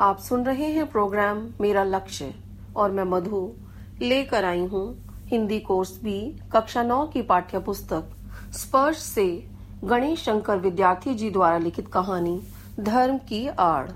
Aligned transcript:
आप 0.00 0.18
सुन 0.18 0.44
रहे 0.44 0.64
हैं 0.64 0.86
प्रोग्राम 0.86 1.38
मेरा 1.60 1.82
लक्ष्य 1.84 2.34
और 2.76 2.90
मैं 2.90 3.04
मधु 3.04 3.38
लेकर 4.02 4.44
आई 4.44 4.64
हूँ 4.64 5.12
हिंदी 5.26 5.58
कोर्स 5.60 5.90
बी 6.02 6.18
कक्षा 6.52 6.82
नौ 6.82 7.06
की 7.06 7.22
पाठ्य 7.22 7.58
पुस्तक 7.58 8.10
स्पर्श 8.52 8.96
से 8.96 9.24
गणेश 9.84 10.24
शंकर 10.24 10.58
विद्यार्थी 10.58 11.14
जी 11.14 11.30
द्वारा 11.30 11.58
लिखित 11.58 11.88
कहानी, 11.88 12.40
धर्म 12.80 13.18
की 13.18 13.46
आड़। 13.48 13.88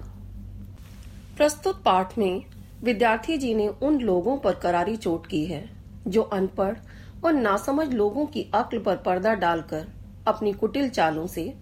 प्रस्तुत 1.37 1.83
पाठ 1.85 2.17
में 2.19 2.45
विद्यार्थी 2.83 3.37
जी 3.39 3.55
ने 3.55 3.69
उन 3.69 3.99
लोगों 4.01 4.37
पर 4.39 4.55
करारी 4.55 4.97
चोट 4.97 5.27
की 5.27 5.45
है, 5.47 5.65
जो 6.07 6.23
अनपढ़ 6.23 6.77
और 7.25 7.33
नासमझ 7.33 7.89
लोगों 7.89 8.27
की 8.27 8.51
अक्ल 8.55 8.79
पर 8.79 8.97
पर्दा 8.97 9.35
डालकर 9.35 9.87
अपनी 10.27 10.53
कुटिल 10.53 10.89
चालों 10.89 11.27
से 11.27 11.53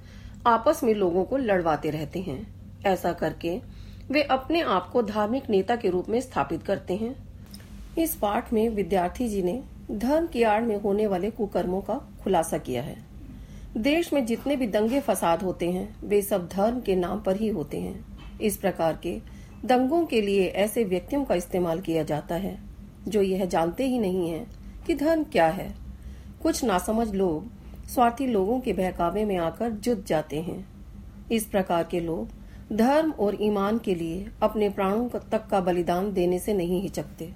आपस 0.46 0.84
में 0.84 0.94
लोगों 0.94 1.24
को 1.24 1.36
लड़वाते 1.36 1.90
रहते 1.90 2.20
हैं। 2.20 2.40
ऐसा 2.86 3.12
करके 3.12 3.60
वे 4.10 4.22
अपने 4.22 4.60
आप 4.60 4.90
को 4.90 5.02
धार्मिक 5.02 5.50
नेता 5.50 5.76
के 5.76 5.90
रूप 5.90 6.08
में 6.08 6.20
स्थापित 6.20 6.62
करते 6.62 6.96
हैं। 6.96 7.16
इस 7.98 8.16
पाठ 8.16 8.52
में 8.52 8.68
विद्यार्थी 8.68 9.28
जी 9.28 9.42
ने 9.42 9.62
धर्म 9.90 10.26
की 10.26 10.42
आड़ 10.42 10.62
में 10.62 10.80
होने 10.80 11.06
वाले 11.06 11.30
कुकर्मों 11.30 11.80
का 11.80 11.94
खुलासा 11.94 12.58
किया 12.58 12.82
है। 12.82 12.96
देश 13.76 14.12
में 14.12 14.26
जितने 14.26 14.56
भी 14.56 14.66
दंगे 14.66 15.00
फसाद 15.00 15.42
होते 15.42 15.70
हैं, 15.70 15.96
वे 16.04 16.22
सब 16.22 16.48
धर्म 16.48 16.80
के 16.80 16.96
नाम 16.96 17.20
पर 17.20 17.36
ही 17.36 17.48
होते 17.48 17.80
हैं। 17.80 18.04
इस 18.38 18.56
प्रकार 18.56 18.98
के 19.02 19.18
दंगों 19.64 20.06
के 20.06 20.20
लिए 20.20 20.46
ऐसे 20.46 20.84
व्यक्तियों 20.84 21.24
का 21.24 21.34
इस्तेमाल 21.34 21.80
किया 21.80 22.02
जाता 22.02 22.34
है, 22.34 22.58
जो 23.08 23.22
यह 23.22 23.44
जानते 23.44 23.86
ही 23.86 23.98
नहीं 23.98 24.30
है 24.30 24.46
कि 24.86 24.94
धर्म 24.94 25.24
क्या 25.24 25.46
है। 25.46 25.74
कुछ 26.42 26.64
नासमझ 26.64 27.14
लोग, 27.14 27.46
स्वार्थी 27.88 28.26
लोगों 28.26 28.60
के 28.60 28.72
बहकावे 28.72 29.24
में 29.24 29.36
आकर 29.36 29.70
जुट 29.70 30.04
जाते 30.04 30.40
हैं। 30.40 30.68
इस 31.32 31.44
प्रकार 31.44 31.84
के 31.84 32.00
लोग 32.00 32.28
धर्म 32.72 33.10
और 33.10 33.36
ईमान 33.40 33.78
के 33.78 33.94
लिए 33.94 34.26
अपने 34.42 34.68
प्राणों 34.68 35.08
तक 35.30 35.46
का 35.46 35.60
बलिदान 35.60 36.12
देने 36.12 36.38
से 36.38 36.54
नहीं 36.54 36.80
हिचकते। 36.82 37.30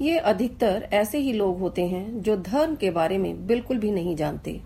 ये 0.00 0.18
अधिकतर 0.18 0.88
ऐसे 0.92 1.18
ही 1.18 1.32
लोग 1.32 1.58
होते 1.58 1.86
हैं 1.86 2.22
जो 2.22 2.36
धर्म 2.36 2.74
के 2.76 2.90
बारे 2.90 3.18
में 3.18 3.46
बिल्कुल 3.46 3.78
भी 3.78 3.90
नहीं 3.90 4.16
जानते। 4.16 4.60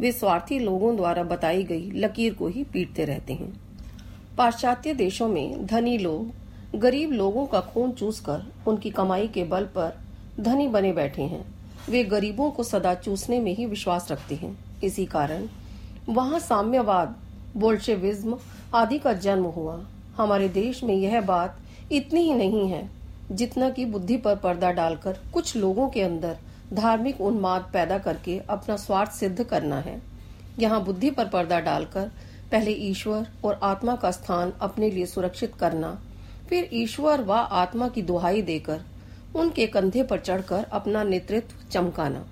वे 0.00 0.12
स्वार्थी 0.12 0.58
लोगों 0.58 0.96
द्वारा 0.96 1.22
बताई 1.22 1.62
गई 1.64 1.90
लकीर 1.90 2.34
को 2.34 2.48
ही 2.48 2.64
पीटते 2.64 3.04
रहते 3.04 3.32
हैं। 3.32 3.52
पाश्चात्य 4.38 4.94
देशों 4.94 5.28
में 5.28 5.66
धनी 5.66 5.98
लोग, 5.98 6.32
गरीब 6.78 7.12
लोगों 7.12 7.46
का 7.46 7.60
खून 7.60 7.92
चूसकर 7.92 8.42
उनकी 8.66 8.90
कमाई 8.90 9.28
के 9.28 9.44
बल 9.44 9.64
पर 9.64 9.98
धनी 10.40 10.68
बने 10.68 10.92
बैठे 10.92 11.22
हैं। 11.22 11.44
वे 11.90 12.04
गरीबों 12.04 12.50
को 12.50 12.62
सदा 12.62 12.94
चूसने 12.94 13.40
में 13.40 13.54
ही 13.54 13.66
विश्वास 13.66 14.10
रखते 14.10 14.34
हैं। 14.34 14.56
इसी 14.84 15.06
कारण 15.06 15.46
वहाँ 16.08 16.38
साम्यवाद, 16.38 17.16
बोल्शेविज्म 17.56 18.38
आदि 18.76 18.98
का 18.98 19.12
जन्म 19.14 19.44
हुआ। 19.50 19.78
हमारे 20.16 20.48
देश 20.48 20.82
में 20.84 20.94
यह 20.94 21.20
बात 21.20 21.58
इतनी 21.92 22.20
ही 22.20 22.34
नहीं 22.34 22.68
है 22.68 22.88
जितना 23.32 23.68
कि 23.70 23.84
बुद्धि 23.86 24.16
पर 24.16 24.36
पर्दा 24.36 24.70
डालकर 24.72 25.18
कुछ 25.34 25.56
लोगों 25.56 25.88
के 25.88 26.02
अंदर 26.02 26.36
धार्मिक 26.72 27.20
उन्माद 27.20 27.70
पैदा 27.72 27.98
करके 27.98 28.38
अपना 28.50 28.76
स्वार्थ 28.76 29.12
सिद्ध 29.12 29.44
करना 29.44 29.78
है। 29.80 30.00
यहाँ 30.58 30.84
बुद्धि 30.84 31.10
पर 31.10 31.28
पर्दा 31.28 31.60
डालकर 31.60 32.10
पहले 32.52 32.70
ईश्वर 32.70 33.26
और 33.44 33.58
आत्मा 33.62 33.94
का 33.96 34.10
स्थान 34.10 34.52
अपने 34.60 34.90
लिए 34.90 35.06
सुरक्षित 35.06 35.54
करना, 35.54 35.98
फिर 36.48 36.68
ईश्वर 36.72 37.22
व 37.22 37.32
आत्मा 37.32 37.88
की 37.88 38.02
दुहाई 38.02 38.42
देकर 38.42 38.80
उनके 39.36 39.66
कंधे 39.66 40.02
पर 40.02 40.18
चढ़कर 40.18 40.64
अपना 40.72 41.02
नेतृत्व 41.04 41.68
चमकाना। 41.70 42.24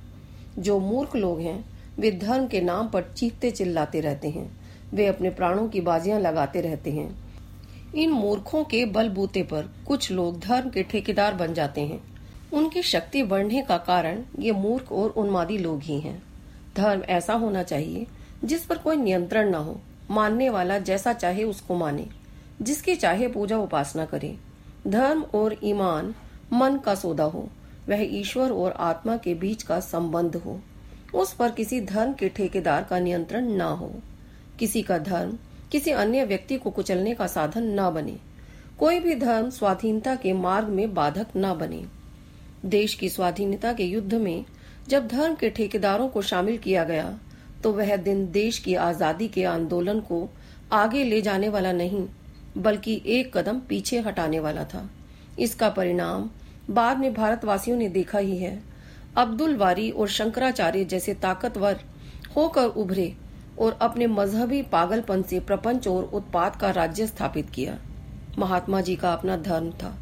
जो 0.59 0.79
मूर्ख 0.81 1.17
लोग 1.17 1.41
हैं, 1.41 1.65
वे 1.99 2.11
धर्म 2.13 2.47
के 2.47 2.61
नाम 2.61 2.89
पर 2.89 3.13
चीखते 3.13 3.51
चिल्लाते 3.51 4.01
रहते 4.01 4.29
हैं। 4.29 4.51
वे 4.95 5.07
अपने 5.07 5.31
प्राणों 5.31 5.69
की 5.69 5.81
बाजियाँ 5.81 6.21
लगाते 6.21 6.61
रहते 6.61 6.93
हैं। 6.93 7.25
इन 7.95 8.11
मूर्खों 8.11 8.65
के 8.65 8.87
बलबूते 8.87 9.43
पर 9.43 9.71
कुछ 9.87 10.13
लोग 10.13 10.41
धर्म 10.41 10.71
के 10.71 10.83
ठेकेदार 10.83 11.35
बन 11.35 11.55
जाते 11.55 11.81
हैं। 11.81 12.01
उनकी 12.53 12.83
शक्ति 12.83 13.23
बढ़ने 13.23 13.63
का 13.63 13.77
कारण 13.77 14.23
ये 14.39 14.53
मूर्ख 14.53 14.93
और 14.93 15.11
उन्मादी 15.11 15.59
लोग 15.59 15.83
ही 15.83 16.01
हैं। 16.01 16.23
धर्म 16.77 17.03
ऐसा 17.03 17.35
होना 17.35 17.63
चाहिए, 17.63 18.07
जिस 18.45 18.65
पर 18.65 18.79
कोई 18.79 18.97
नियंत्रण 18.97 19.51
न 19.51 19.55
हो, 19.55 19.81
मानने 20.11 20.51
वाला 20.51 20.79
जैसा 20.79 21.13
चाहे 21.13 21.45
उसको 21.45 21.75
माने, 21.75 22.07
जिसकी 22.63 22.97
चाहे 22.97 23.29
पूजा 23.29 23.59
उपासना 23.59 24.05
करे। 24.05 24.37
धर्म 24.87 25.23
और 25.23 25.57
ईमान, 25.65 26.15
मन 26.53 26.77
का 26.77 26.95
सौदा 26.95 27.25
हो, 27.25 27.49
वह 27.89 28.03
ईश्वर 28.19 28.53
और 28.53 28.73
आत्मा 28.73 29.17
के 29.17 29.35
बीच 29.35 29.63
का 29.63 29.81
संबंध 29.81 30.37
हो, 30.37 30.61
उस 31.15 31.35
पर 31.35 31.51
किसी 31.51 31.81
धर्म 31.81 32.13
के 32.13 32.29
ठेकेदार 32.29 32.85
का 32.85 32.99
नियंत्रण 32.99 33.49
न 33.49 33.61
हो। 33.61 33.93
किसी 34.59 34.83
का 34.83 34.99
धर्म, 35.01 35.37
किसी 35.73 35.91
अन्य 35.93 36.25
व्यक्ति 36.25 36.57
को 36.57 36.71
कुचलने 36.71 37.15
का 37.15 37.27
साधन 37.27 37.65
न 37.71 37.91
बने। 37.91 38.17
कोई 38.79 38.99
भी 39.01 39.15
धर्म 39.17 39.51
स्वाधीनता 39.51 40.15
के 40.17 40.33
मार्ग 40.33 40.69
में 40.69 40.95
बाधक 40.95 41.37
न 41.37 41.53
बने। 41.55 41.85
देश 42.67 42.95
की 42.95 43.09
स्वाधीनता 43.09 43.73
के 43.73 43.85
युद्ध 43.85 44.15
में 44.15 44.45
जब 44.89 45.07
धर्म 45.09 45.35
के 45.35 45.51
ठेकेदारों 45.51 46.09
को 46.09 46.23
शामिल 46.23 46.59
किया 46.59 46.85
गया 46.85 47.19
तो 47.63 47.73
वह 47.73 47.97
दिन 47.99 48.27
देश 48.33 48.59
की 48.59 48.75
आज़ादी 48.77 49.29
के 49.29 49.45
आंदोलन 49.47 50.01
को 50.01 50.29
आगे 50.73 51.05
ले 51.05 51.21
जाने 51.23 51.49
वाला 51.49 51.73
नहीं, 51.73 52.07
बल्कि 52.57 53.01
एक 53.09 53.37
कदम 53.37 53.61
पीछे 53.69 54.01
हटाने 54.01 54.41
वाला 54.41 54.65
था। 54.65 54.89
इसका 55.39 55.69
परिणाम 55.71 56.29
बाद 56.71 56.99
में 56.99 57.13
भारतवासियों 57.15 57.77
ने 57.77 57.89
देखा 57.89 58.19
ही 58.19 58.37
है। 58.37 58.59
अब्दुल 59.17 59.57
वारी 59.57 59.91
और 59.91 60.09
शंकराचार्य 60.11 60.85
जैसे 60.85 61.15
ताकतवर 61.17 61.81
होकर 62.37 62.67
उभरे 62.67 63.13
और 63.59 63.79
अपने 63.81 64.07
मजहबी 64.07 64.63
पागलपन 64.63 65.23
से 65.23 65.41
प्रपंच 65.41 65.89
और 65.89 66.05
उत्पाद 66.05 66.57
का 66.57 66.71
राज्य 66.71 67.07
स्थापित 67.07 67.51
किया। 67.51 67.79
महात्मा 68.39 68.81
जी 68.81 68.97
का 68.97 69.13
अपना 69.13 69.37
धर्म 69.37 69.71
था। 69.71 69.99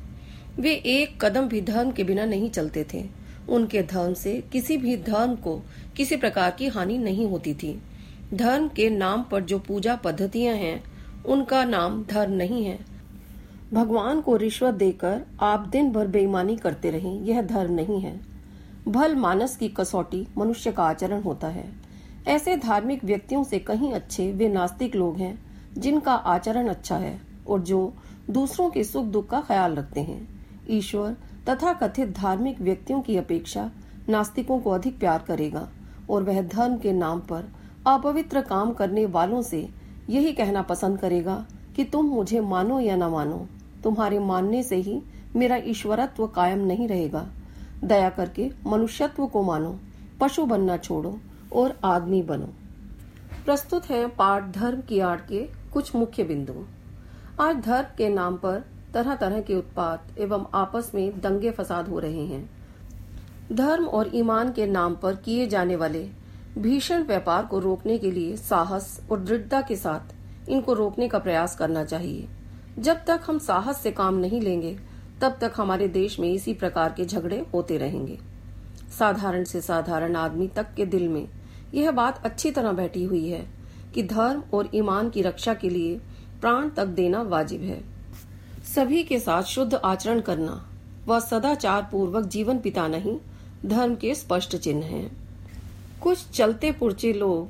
वे 0.61 0.73
एक 0.73 1.25
कदम 1.25 1.49
भी 1.49 1.61
धर्म 1.61 1.91
के 1.91 2.05
बिना 2.05 2.25
नहीं 2.25 2.51
चलते 2.51 2.87
थे। 2.95 3.09
उनके 3.49 3.83
धर्म 3.83 4.15
से 4.15 4.45
किसी 4.53 4.77
भी 4.77 4.97
धर्म 4.97 5.35
को 5.35 5.63
किसी 5.97 6.17
प्रकार 6.17 6.51
की 6.51 6.67
हानि 6.67 6.99
नहीं 6.99 7.27
होती 7.27 7.55
थी। 7.55 7.83
धर्म 8.35 8.69
के 8.69 8.91
नाम 8.91 9.23
पर 9.23 9.43
जो 9.43 9.59
पूजा 9.59 9.97
पद्धतियाँ 9.97 10.55
हैं, 10.55 10.85
उनका 11.25 11.65
नाम 11.65 12.05
धर्म 12.05 12.33
नहीं 12.33 12.65
है। 12.65 12.79
भगवान 13.73 14.21
को 14.21 14.37
रिश्वत 14.37 14.75
देकर 14.75 15.23
आप 15.41 15.69
दिन 15.69 15.93
भर 15.93 16.07
बेईमानी 16.07 16.57
करते 16.57 16.91
रहें, 16.91 17.23
यह 17.23 17.43
धर्म 17.43 17.73
नहीं 17.73 18.01
है। 18.01 18.21
भल 18.89 19.15
मानस 19.15 19.57
की 19.57 19.69
कसौटी 19.69 20.29
मनुष्य 20.39 20.73
का 20.73 20.83
आचरण 20.83 21.23
होता 21.23 21.49
है। 21.49 21.92
ऐसे 22.27 22.57
धार्मिक 22.57 23.05
व्यक्तियों 23.05 23.45
से 23.45 23.59
कहीं 23.59 23.93
अच्छे 23.93 24.31
वे 24.33 24.49
नास्तिक 24.49 24.95
लोग 24.97 25.17
हैं, 25.17 25.39
जिनका 25.79 26.15
आचरण 26.15 26.69
अच्छा 26.69 26.97
है 26.97 27.21
और 27.49 27.61
जो 27.61 27.93
दूसरों 28.31 28.71
के 28.71 28.85
सुख 28.85 29.05
दुख 29.05 29.29
का 29.29 29.41
ख्याल 29.41 29.75
रखते 29.75 30.01
हैं। 30.01 30.29
ईश्वर 30.71 31.17
तथा 31.49 31.73
कथित 31.73 32.09
धार्मिक 32.09 32.61
व्यक्तियों 32.61 33.01
की 33.01 33.17
अपेक्षा 33.17 33.71
नास्तिकों 34.09 34.59
को 34.61 34.71
अधिक 34.71 34.99
प्यार 34.99 35.25
करेगा 35.29 35.69
और 36.11 36.23
वह 36.23 36.41
धर्म 36.43 36.77
के 36.77 36.93
नाम 36.93 37.21
पर 37.21 37.49
अपवित्र 37.87 38.41
काम 38.41 38.73
करने 38.73 39.07
वालों 39.07 39.43
से 39.43 39.69
यही 40.11 40.33
कहना 40.33 40.63
पसंद 40.63 40.99
करेगा 40.99 41.45
कि 41.77 41.85
तुम 41.85 42.07
मुझे 42.07 42.41
मानो 42.41 42.79
या 42.81 42.97
न 42.97 43.03
मानो, 43.03 43.47
तुम्हारे 43.85 44.19
मानने 44.19 44.63
से 44.63 44.77
ही 44.77 45.03
मेरा 45.37 45.57
ईश्वरत्व 45.57 46.27
कायम 46.27 46.59
नहीं 46.59 46.89
रहेगा। 46.89 47.27
दया 47.85 48.09
करके 48.11 48.51
मनुष्यत्व 48.67 49.27
को 49.27 49.43
मानो, 49.43 49.79
पशु 50.21 50.45
बनना 50.47 50.77
छोड़ो 50.77 51.19
और 51.55 51.79
आदमी 51.85 52.23
बनो। 52.23 52.47
प्रस्तुत 53.45 53.91
है 53.91 54.07
पाठ 54.09 54.51
धर्म 54.53 54.81
की 54.81 55.01
आड़ 55.01 55.21
के 55.21 55.43
कुछ 55.73 55.95
मुख्य 55.97 56.25
बिंदु। 56.25 56.65
आज 57.41 57.57
धर्म 57.57 57.87
के 57.99 58.09
नाम 58.09 58.37
पर 58.37 58.63
तरह 58.95 59.15
तरह 59.15 59.41
के 59.41 59.55
उत्पाद 59.55 60.19
एवं 60.19 60.47
आपस 60.55 60.91
में 60.95 61.21
दंगे 61.21 61.51
फसाद 61.51 61.89
हो 61.89 61.99
रहे 61.99 62.25
हैं। 62.27 62.51
धर्म 63.53 63.85
और 63.85 64.11
ईमान 64.15 64.53
के 64.53 64.67
नाम 64.67 64.95
पर 64.95 65.17
किए 65.17 65.47
जाने 65.47 65.77
वाले 65.77 66.11
भीषण 66.59 67.03
व्यापार 67.03 67.47
को 67.47 67.59
रोकने 67.59 67.99
के 67.99 68.11
लिए 68.11 68.37
साहस 68.37 69.01
और 69.11 69.21
दृढ़ता 69.21 69.61
के 69.61 69.77
साथ 69.77 70.49
इनको 70.49 70.73
रोकने 70.73 71.09
का 71.09 71.19
प्रयास 71.19 71.57
करना 71.57 71.85
चाहिए। 71.85 72.29
जब 72.79 73.05
तक 73.05 73.21
हम 73.27 73.39
साहस 73.39 73.81
से 73.81 73.91
काम 73.91 74.15
नहीं 74.15 74.41
लेंगे, 74.41 74.79
तब 75.21 75.39
तक 75.41 75.53
हमारे 75.57 75.89
देश 75.89 76.19
में 76.21 76.33
इसी 76.33 76.55
प्रकार 76.55 76.93
के 76.93 77.05
झगड़े 77.05 77.47
होते 77.55 77.79
रहेंगे। 77.79 78.19
साधारण 78.99 79.45
से 79.45 79.61
साधारण 79.61 80.17
आदमी 80.17 80.49
तक 80.49 80.75
के 80.75 80.87
दिल 80.87 81.09
में 81.09 81.29
यह 81.75 81.91
बात 81.91 82.25
अच्छी 82.25 82.51
तरह 82.51 82.73
बैठी 82.73 83.05
हुई 83.05 83.29
है 83.29 83.47
कि 83.95 84.03
धर्म 84.03 84.43
और 84.55 84.71
ईमान 84.75 85.11
की 85.11 85.23
रक्षा 85.23 85.55
के 85.55 85.71
लिए 85.71 86.01
प्राण 86.41 86.69
तक 86.69 86.87
देना 86.87 87.23
वाजिब 87.23 87.63
है। 87.63 87.85
सभी 88.75 89.03
के 89.03 89.19
साथ 89.19 89.43
शुद्ध 89.43 89.75
आचरण 89.75 90.21
करना 90.21 90.69
व 91.09 91.21
सदाचार 91.21 91.89
पूर्वक 91.93 92.25
जीवन 92.25 92.59
बिताना 92.59 92.97
ही 92.97 93.19
धर्म 93.67 93.95
के 93.95 94.15
स्पष्ट 94.15 94.57
चिन्ह 94.57 94.87
हैं। 94.87 95.11
कुछ 96.03 96.29
चलते 96.31 96.73
पुरचे 96.73 97.13
लोग 97.13 97.49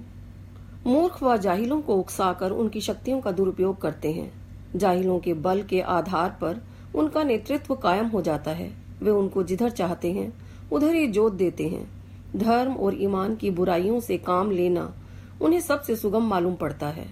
मूर्ख 0.86 1.22
व 1.22 1.36
जाहिलों 1.36 1.80
को 1.82 1.96
उकसाकर 1.96 2.50
उनकी 2.50 2.80
शक्तियों 2.80 3.20
का 3.20 3.32
दुरुपयोग 3.32 3.80
करते 3.80 4.12
हैं। 4.12 4.32
जाहिलों 4.76 5.18
के 5.18 5.34
बल 5.34 5.62
के 5.62 5.80
आधार 5.80 6.30
पर 6.30 6.62
उनका 6.94 7.22
नेतृत्व 7.24 7.74
कायम 7.74 8.06
हो 8.06 8.22
जाता 8.22 8.50
है। 8.50 8.72
वे 9.02 9.10
उनको 9.10 9.42
जिधर 9.42 9.70
चाहते 9.70 10.12
हैं, 10.12 10.32
उधर 10.72 10.94
ही 10.94 11.06
जोत 11.06 11.32
देते 11.32 11.68
हैं। 11.68 12.01
धर्म 12.36 12.74
और 12.74 13.02
ईमान 13.02 13.36
की 13.36 13.50
बुराइयों 13.50 14.00
से 14.00 14.16
काम 14.18 14.50
लेना 14.50 14.94
उन्हें 15.42 15.60
सबसे 15.60 15.96
सुगम 15.96 16.22
मालूम 16.22 16.54
पड़ता 16.54 16.88
है। 16.88 17.06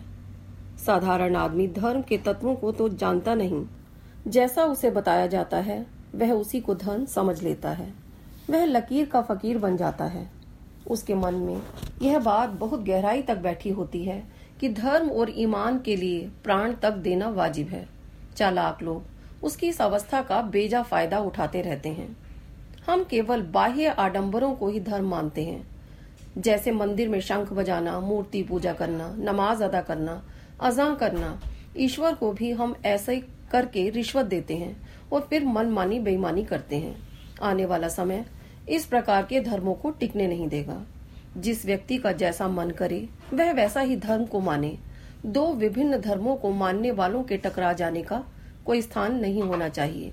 साधारण 0.87 1.37
आदमी 1.37 1.67
धर्म 1.69 2.02
के 2.02 2.19
तत्वों 2.19 2.55
को 2.55 2.72
तो 2.72 2.88
जानता 2.88 3.34
नहीं। 3.34 3.64
जैसा 4.28 4.64
उसे 4.64 4.90
बताया 4.90 5.26
जाता 5.26 5.56
है, 5.56 5.87
वह 6.14 6.32
उसी 6.32 6.61
को 6.61 6.75
धर्म 6.75 7.05
समझ 7.05 7.43
लेता 7.43 7.70
है। 7.70 7.93
वह 8.50 8.64
लकीर 8.64 9.06
का 9.06 9.22
फकीर 9.22 9.58
बन 9.58 9.76
जाता 9.76 10.05
है। 10.05 10.31
उसके 10.90 11.14
मन 11.14 11.34
में 11.34 11.61
यह 12.02 12.19
बात 12.19 12.50
बहुत 12.50 12.81
गहराई 12.81 13.23
तक 13.23 13.37
बैठी 13.37 13.70
होती 13.70 14.05
है 14.05 14.23
कि 14.61 14.69
धर्म 14.69 15.11
और 15.11 15.32
ईमान 15.37 15.78
के 15.78 15.96
लिए 15.96 16.31
प्राण 16.44 16.73
तक 16.73 16.90
देना 16.90 17.28
वाजिब 17.28 17.69
है। 17.69 17.88
चालाक 18.37 18.82
लोग 18.82 19.44
उसकी 19.44 19.69
इस 19.69 19.81
अवस्था 19.81 20.23
का 20.23 20.43
बेजा 20.43 20.82
फ़ायदा 20.82 21.19
उठाते 21.19 21.62
रहते 21.62 21.88
हैं। 21.88 22.16
हम 22.90 23.04
केवल 23.04 23.42
बाह्य 23.42 23.87
आडंबरों 23.87 24.54
को 24.54 24.69
ही 24.69 24.81
धर्म 24.81 25.04
मानते 25.04 25.44
हैं। 25.44 25.66
जैसे 26.38 26.72
मंदिर 26.72 27.08
में 27.08 27.20
शंख 27.20 27.52
बजाना, 27.52 28.00
मूर्ति 28.00 28.42
पूजा 28.42 28.72
करना, 28.72 29.16
नमाज़ 29.19 29.64
अदा 29.64 29.81
करना 29.81 30.25
अजा 30.60 30.94
करना, 30.94 31.40
ईश्वर 31.76 32.14
को 32.14 32.32
भी 32.32 32.50
हम 32.50 32.76
ऐसे 32.84 33.22
करके 33.52 33.90
रिश्वत 33.90 34.26
देते 34.26 34.56
हैं 34.56 34.88
और 35.12 35.20
फिर 35.20 35.44
मनमानी, 35.44 35.98
बेईमानी 35.98 36.44
करते 36.44 36.76
हैं। 36.76 36.96
आने 37.42 37.64
वाला 37.64 37.88
समय 37.88 38.26
इस 38.69 38.87
प्रकार 38.87 39.22
के 39.22 39.40
धर्मों 39.40 39.75
को 39.75 39.90
टिकने 39.90 40.26
नहीं 40.26 40.48
देगा। 40.48 40.87
जिस 41.37 41.66
व्यक्ति 41.66 41.98
का 41.98 42.12
जैसा 42.12 42.48
मन 42.48 42.70
करे, 42.70 43.08
वह 43.34 43.52
वैसा 43.52 43.81
ही 43.81 43.96
धर्म 43.96 44.25
को 44.25 44.40
माने। 44.40 44.78
दो 45.26 45.52
विभिन्न 45.52 45.98
धर्मों 45.98 46.37
को 46.37 46.50
मानने 46.50 46.90
वालों 46.90 47.22
के 47.22 47.37
टकरा 47.37 47.72
जाने 47.72 48.02
का 48.02 48.25
कोई 48.66 48.82
स्थान 48.82 49.20
नहीं 49.20 49.42
होना 49.42 49.69
चाहिए। 49.69 50.12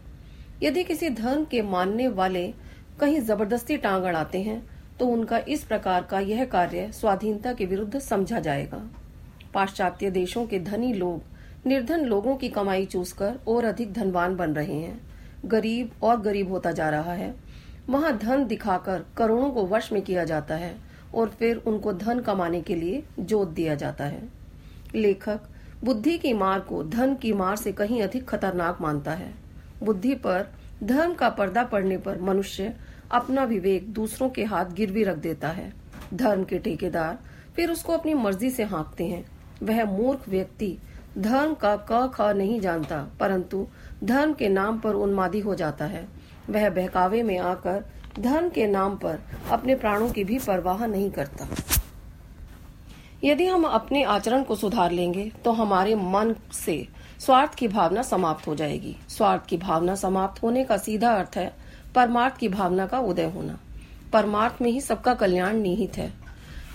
यदि 0.63 0.83
किसी 0.83 1.09
धर्म 1.09 1.45
के 1.45 1.61
मानने 1.61 2.07
वाले 2.07 2.66
कहीं 2.99 3.19
ज़बरदस्ती 3.19 3.75
टांग 3.77 4.03
अड़ाते 4.03 4.41
हैं 4.41 4.61
तो 4.99 5.05
उनका 5.05 5.37
इस 5.47 5.63
प्रकार 5.63 6.03
का 6.03 6.19
यह 6.19 6.45
कार्य 6.45 6.91
स्वाधीनता 6.91 7.51
के 7.53 7.65
विरुद्ध 7.65 7.99
समझा 7.99 8.39
जाएगा। 8.39 8.81
पाश्चात्य 9.53 10.09
देशों 10.11 10.45
के 10.45 10.59
धनी 10.59 10.93
लोग, 10.93 11.21
निर्धन 11.65 12.05
लोगों 12.05 12.35
की 12.35 12.49
कमाई 12.49 12.85
चूसकर 12.85 13.37
और 13.47 13.65
अधिक 13.65 13.93
धनवान 13.93 14.35
बन 14.35 14.53
रहे 14.53 14.73
हैं। 14.73 14.99
गरीब 15.45 15.91
और 16.03 16.21
गरीब 16.21 16.51
होता 16.51 16.71
जा 16.71 16.89
रहा 16.89 17.13
है। 17.13 17.33
वहाँ 17.89 18.17
धन 18.17 18.45
दिखाकर 18.45 19.05
करोड़ों 19.17 19.51
को 19.51 19.65
वश 19.65 19.91
में 19.91 20.01
किया 20.01 20.23
जाता 20.23 20.55
है 20.55 20.75
और 21.15 21.29
फिर 21.29 21.57
उनको 21.57 21.93
धन 21.93 22.19
कमाने 22.19 22.61
के 22.61 22.75
लिए 22.75 23.03
जोत 23.19 23.49
दिया 23.49 23.75
जाता 23.75 24.05
है। 24.05 24.27
लेखक, 24.95 25.39
बुद्धि 25.83 26.17
की 26.17 26.33
मार 26.33 26.59
को 26.59 26.83
धन 26.83 27.15
की 27.15 27.33
मार 27.33 27.55
से 27.55 27.71
कहीं 27.71 28.01
अधिक 28.03 28.27
खतरनाक 28.29 28.81
मानता 28.81 29.11
है। 29.11 29.33
बुद्धि 29.83 30.15
पर, 30.15 30.47
धर्म 30.83 31.13
का 31.13 31.29
पर्दा 31.29 31.63
पड़ने 31.63 31.97
पर 31.97 32.21
मनुष्य 32.21 32.73
अपना 33.11 33.43
विवेक 33.43 33.87
दूसरों 33.93 34.29
के 34.29 34.43
हाथ 34.43 34.71
गिरवी 34.73 35.03
रख 35.03 35.17
देता 35.17 35.47
है। 35.49 35.71
धर्म 36.13 36.43
के 36.43 36.59
ठेकेदार 36.59 37.17
फिर 37.55 37.71
उसको 37.71 37.93
अपनी 37.93 38.13
मर्ज़ी 38.13 38.49
से 38.49 38.63
हाँकते 38.63 39.05
हैं। 39.05 39.25
वह 39.63 39.83
मूर्ख 39.87 40.27
व्यक्ति 40.29 40.77
धर्म 41.17 41.53
का 41.55 41.75
क 41.91 42.11
ख 42.15 42.21
नहीं 42.37 42.59
जानता, 42.61 42.97
परंतु 43.19 43.65
धर्म 44.03 44.33
के 44.33 44.49
नाम 44.49 44.79
पर 44.79 44.95
उन्मादी 44.95 45.39
हो 45.39 45.55
जाता 45.55 45.85
है। 45.85 46.07
वह 46.49 46.69
बहकावे 46.69 47.21
में 47.23 47.37
आकर 47.37 47.85
धर्म 48.19 48.49
के 48.49 48.67
नाम 48.67 48.95
पर 48.95 49.19
अपने 49.51 49.75
प्राणों 49.75 50.09
की 50.09 50.23
भी 50.23 50.37
परवाह 50.39 50.85
नहीं 50.85 51.09
करता। 51.11 51.47
यदि 53.23 53.45
हम 53.45 53.63
अपने 53.63 54.03
आचरण 54.03 54.43
को 54.43 54.55
सुधार 54.55 54.91
लेंगे 54.91 55.31
तो 55.45 55.51
हमारे 55.51 55.95
मन 55.95 56.35
से 56.53 56.87
स्वार्थ 57.19 57.55
की 57.55 57.67
भावना 57.67 58.01
समाप्त 58.01 58.47
हो 58.47 58.55
जाएगी। 58.55 58.95
स्वार्थ 59.09 59.45
की 59.45 59.57
भावना 59.57 59.95
समाप्त 59.95 60.41
होने 60.43 60.63
का 60.63 60.77
सीधा 60.77 61.13
अर्थ 61.13 61.37
है 61.37 61.51
परमार्थ 61.95 62.37
की 62.37 62.49
भावना 62.49 62.85
का 62.85 62.99
उदय 62.99 63.23
होना। 63.23 63.59
परमार्थ 64.13 64.61
में 64.61 64.71
ही 64.71 64.81
सबका 64.81 65.13
कल्याण 65.13 65.57
निहित 65.57 65.97
है। 65.97 66.13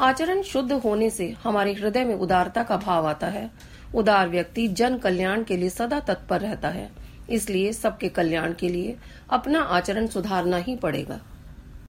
आचरण 0.01 0.43
शुद्ध 0.43 0.73
होने 0.73 1.11
से 1.11 1.37
हमारे 1.45 1.73
हृदय 1.73 2.05
में 2.05 2.15
उदारता 2.15 2.63
का 2.63 2.77
भाव 2.77 3.07
आता 3.07 3.27
है। 3.27 3.51
उदार 3.95 4.29
व्यक्ति 4.29 4.69
जन 4.69 4.99
कल्याण 4.99 5.45
के 5.45 5.57
लिए 5.57 5.71
सदा 5.71 6.01
तत्पर 6.01 6.41
रहता 6.41 6.69
है। 6.69 6.91
इसलिए 7.31 7.73
सबके 7.73 8.09
कल्याण 8.09 8.53
के 8.53 8.69
लिए 8.69 8.97
अपना 9.31 9.61
आचरण 9.61 10.07
सुधारना 10.07 10.57
ही 10.57 10.77
पड़ेगा। 10.77 11.21